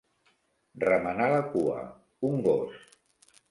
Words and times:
Remenar 0.83 1.27
la 1.35 1.43
cua, 1.53 1.85
un 2.33 2.43
gos. 2.51 2.83